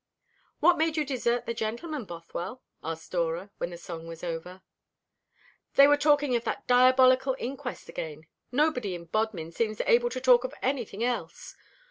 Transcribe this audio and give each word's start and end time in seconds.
"What 0.61 0.79
made 0.79 0.97
you 0.97 1.05
desert 1.05 1.45
the 1.45 1.53
gentlemen, 1.53 2.05
Bothwell?" 2.05 2.63
asked 2.83 3.11
Dora, 3.11 3.51
when 3.59 3.69
the 3.69 3.77
song 3.77 4.07
was 4.07 4.23
over. 4.23 4.63
"They 5.75 5.85
were 5.87 5.95
talking 5.95 6.35
of 6.35 6.43
that 6.43 6.65
diabolical 6.65 7.35
inquest 7.37 7.87
again. 7.87 8.25
Nobody 8.51 8.95
in 8.95 9.05
Bodmin 9.05 9.51
seems 9.51 9.79
able 9.85 10.09
to 10.09 10.19
talk 10.19 10.43
of 10.43 10.55
anything 10.63 11.03
else. 11.03 11.55